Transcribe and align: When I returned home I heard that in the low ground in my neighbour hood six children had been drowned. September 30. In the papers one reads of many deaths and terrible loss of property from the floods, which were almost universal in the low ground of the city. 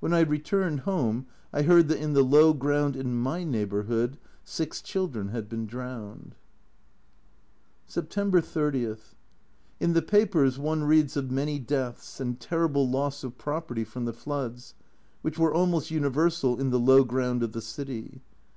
When 0.00 0.12
I 0.12 0.18
returned 0.22 0.80
home 0.80 1.26
I 1.52 1.62
heard 1.62 1.86
that 1.86 2.00
in 2.02 2.12
the 2.12 2.24
low 2.24 2.52
ground 2.52 2.96
in 2.96 3.14
my 3.14 3.44
neighbour 3.44 3.84
hood 3.84 4.18
six 4.42 4.82
children 4.82 5.28
had 5.28 5.48
been 5.48 5.64
drowned. 5.64 6.34
September 7.86 8.40
30. 8.40 8.96
In 9.78 9.92
the 9.92 10.02
papers 10.02 10.58
one 10.58 10.82
reads 10.82 11.16
of 11.16 11.30
many 11.30 11.60
deaths 11.60 12.18
and 12.18 12.40
terrible 12.40 12.88
loss 12.88 13.22
of 13.22 13.38
property 13.38 13.84
from 13.84 14.06
the 14.06 14.12
floods, 14.12 14.74
which 15.22 15.38
were 15.38 15.54
almost 15.54 15.92
universal 15.92 16.58
in 16.58 16.70
the 16.70 16.80
low 16.80 17.04
ground 17.04 17.44
of 17.44 17.52
the 17.52 17.62
city. 17.62 18.22